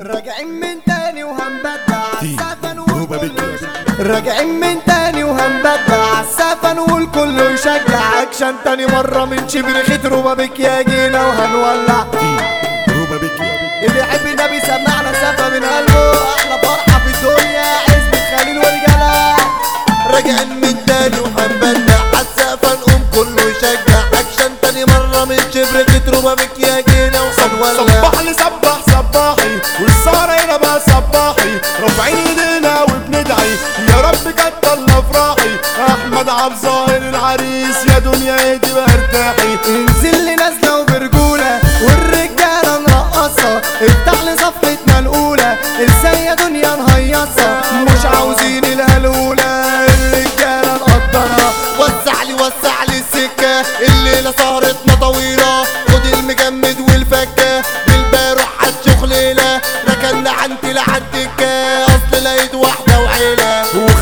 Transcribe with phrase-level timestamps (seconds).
[0.00, 3.32] راجعين من تاني وهنبدع عالسفن والكل.
[4.00, 8.22] راجعين من تاني وهنبدع عالسفن والكل يشجع.
[8.22, 12.06] أكشن تاني مرة من شبر خيط روبا بك يا جينا وهنولع.
[12.88, 13.50] روبا بيكي
[13.82, 15.85] اللي يحب النبي سمعنا سفة من قلبه.
[25.28, 25.36] من
[26.34, 31.58] بك يا جينا وهنولع صبح لي صبح صباحي والسهرة هنا بقى صباحي.
[31.82, 33.50] رافعين إيدينا وبندعي
[33.88, 35.50] يا رب كتر أفراحي.
[35.88, 39.58] أحمد عبد ظاهر العريس يا دنيا اهدي بقى أرتاحي.
[39.68, 48.04] انزل لي نازلة وبرجولة والرجالة نرقصها افتح لي صفحتنا الأولى إزاي يا دنيا نهيصها مش
[48.14, 48.55] عاوزين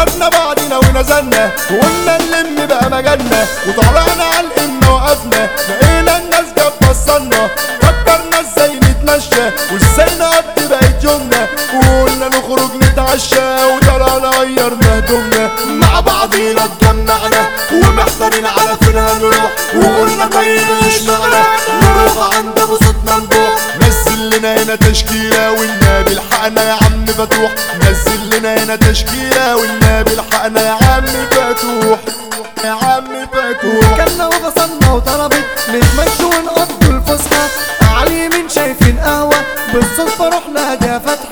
[0.00, 7.48] وخدنا بعضنا ونزلنا وقلنا نلم بقى مجالنا وطلعنا على القمة وقفنا لقينا الناس جت بصلنا
[7.82, 15.50] فكرنا إزاي نتمشى وإزاي نقضي بقيت يومنا وقلنا نخرج نتعشى وطلعنا غيرنا هدومنا.
[15.66, 20.60] مع بعضينا اتجمعنا ومحتارين على فين هنروح وقلنا طيب
[24.70, 31.04] هنا تشكيلة والنبي الحقنا يا عم فتوح نزل لنا هنا تشكيلة والنبي الحقنا يا عم
[31.30, 31.98] فتوح
[32.64, 37.48] يا عم فتوح كلنا وغصنا وطلبت نتمشوا ونقضوا الفسحة.
[37.82, 39.36] على اليمين شايفين قهوة
[39.74, 41.29] بالصدفة رحنا هادية فاتحة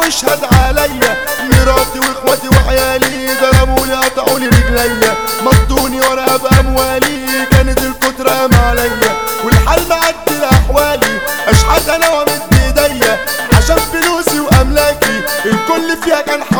[0.00, 8.30] واشهد عليا مراتي واخواتي وعيالي ضربوا لي قطعوا لي رجليا مضوني وأنا باموالي كانت الكتره
[8.30, 9.12] قام عليا
[9.44, 11.18] والحال معدي لاحوالي
[11.48, 13.18] اشحت أنا وامد بايديا
[13.56, 16.59] عشان فلوسي وأملاكي الكل فيها كان حواليا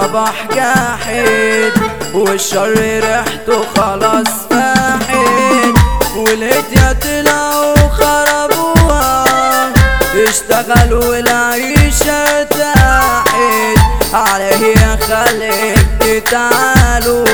[0.00, 1.72] صباح جاحد
[2.14, 5.74] والشر ريحته خلاص فاحد
[6.16, 9.24] والهدية طلعوا خربوها
[10.28, 13.78] اشتغلوا والعيشة تاحت
[14.14, 17.26] عليه خالق تعالوا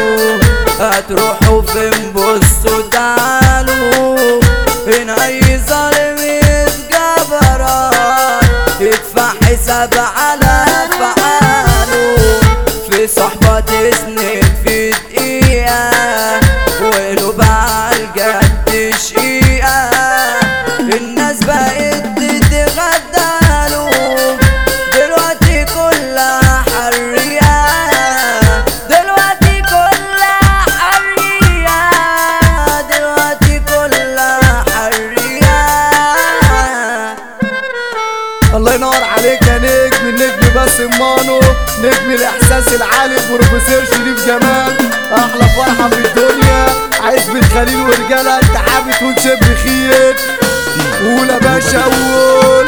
[0.81, 4.41] هتروحوا فين؟ بصوا تعالوا.
[4.87, 7.67] هنا أي ظالم يتجبر.
[8.81, 10.30] يدفع حساب على
[42.51, 44.77] نجم الاحساس العالي بروفيسور شريف جمال.
[45.13, 46.67] أحلى فرحه في الدنيا
[47.03, 50.17] عزبة خليل ورجاله أنت حابب ونشب خير
[51.03, 52.67] قول يا باشا قول.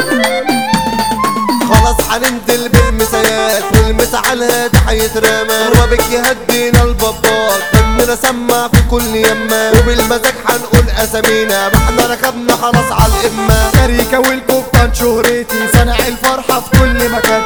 [1.69, 9.73] خلاص هننزل بالمسايات والمسا على الهادي هيترمى وبك يهدينا البابات دمنا سمع في كل يمة
[9.79, 11.69] وبالمزاج هنقول أسامينا.
[11.69, 17.42] ما إحنا ركبنا خلاص على القمة شريكة والكفتان شهرتي صانع الفرحة في كل مكان.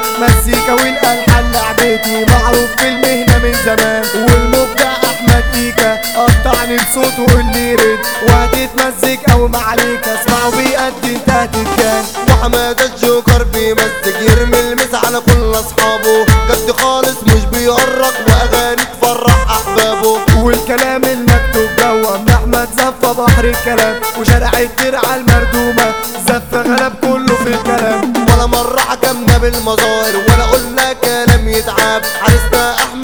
[10.46, 16.24] وبيأدي انت هتتكان وحماد الجوكر بيمزج يرمي المس على كل أصحابه.
[16.24, 20.18] جد خالص مش بيقرق واغاني تفرح أحبابه.
[20.38, 24.00] والكلام المكتوب جوا من أحمد زفه بحر الكلام.
[24.20, 25.94] وشارع الدرع المردومة
[26.28, 28.12] زف غلب كله في الكلام.
[28.28, 32.02] ولا مرة حكمنا بالمظاهر ولا قلنا كلام يتعاب.
[32.22, 32.95] عرسنا أحمد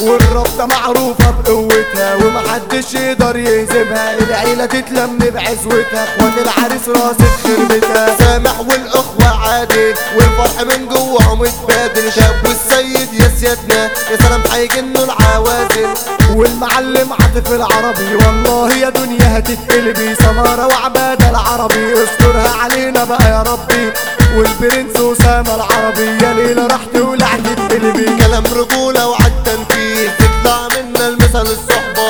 [0.00, 4.18] والرابطة معروفة بقوتها ومحدش يقدر يهزمها.
[4.18, 12.12] العيلة تتلم بعزوتها اخوات العريس راسة خربتها سامح والأخوة عادل والفرح من جواهم اتبادل.
[12.12, 15.88] شاب والسيد يا سيادنا يا سلام هيجنوا العوازل.
[16.34, 23.92] والمعلم عاطف العربي والله يا دنيا هتتقلبي سمارة وعبادة العربي أسترها علينا بقى يا ربي.
[24.36, 29.08] والبرنس أسامة العربي يا ليلة راح تولع تتقلبي كلام رجولة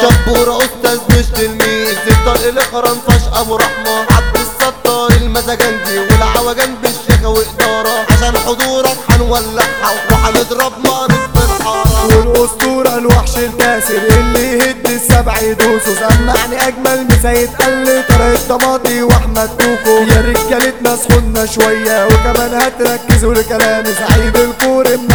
[0.03, 1.97] الصحبة شبورة أستاذ مش تلميذ.
[2.09, 8.07] الطلق لخرنفش أبو رحمة عبد الستار المزاجنجي والعوجان بالشيخة وإدارة.
[8.11, 16.69] عشان حضورك هنولعها وهنضرب نار في الحارة والأسطورة الوحش الكاسر اللي يهد السبع يدوسه سمعني
[16.69, 24.37] أجمل مسا يتقل طريق طماطي وأحمد كوكو يا رجالتنا سخنا شوية وكمان هتركزوا لكلامي سعيد
[24.37, 25.08] الكوري منورنا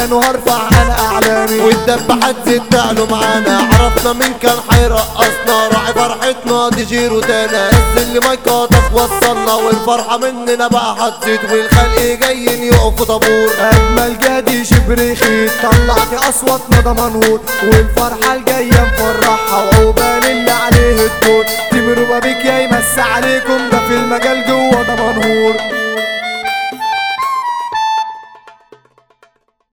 [0.00, 3.58] عشان هرفع أنا اعلامي والدبحات زيت تعلوا معانا.
[3.72, 10.68] عرفنا مين كان حيرقصنا راعي فرحتنا دي جيرو تانا اللي ما يقاطف وصلنا والفرحة مننا
[10.68, 13.50] بقى هتزيد والخلق جايين يقفوا طابور.
[13.60, 17.40] أجمل جدي شبريخي طلعت اصواتنا ده منهور.
[17.62, 21.44] والفرحة الجاية مفرحها وعقبال اللي عليه الدور.
[21.70, 23.58] تمروا بيك يا يمس عليكم.
[23.72, 25.54] ده في المجال جوه ده منهور.